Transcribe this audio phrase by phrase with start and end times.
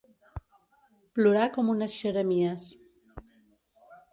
[1.19, 2.67] Plorar com unes xeremies.